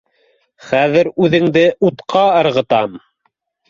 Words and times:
—Хәҙер 0.69 1.11
үҙеңде 1.27 1.69
утҡа 1.91 2.27
ырғытам 2.43 3.03